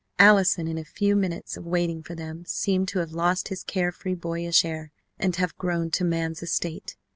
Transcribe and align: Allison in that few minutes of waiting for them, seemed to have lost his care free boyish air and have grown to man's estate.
Allison 0.17 0.67
in 0.67 0.77
that 0.77 0.87
few 0.87 1.15
minutes 1.15 1.55
of 1.57 1.67
waiting 1.67 2.01
for 2.01 2.15
them, 2.15 2.43
seemed 2.45 2.87
to 2.87 2.97
have 2.97 3.11
lost 3.11 3.49
his 3.49 3.63
care 3.63 3.91
free 3.91 4.15
boyish 4.15 4.65
air 4.65 4.91
and 5.19 5.35
have 5.35 5.55
grown 5.57 5.91
to 5.91 6.03
man's 6.03 6.41
estate. 6.41 6.97